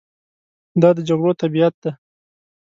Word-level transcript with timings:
دا 0.81 0.89
د 0.97 0.99
جګړو 1.07 1.31
طبیعت 1.41 1.75
دی. 1.83 1.91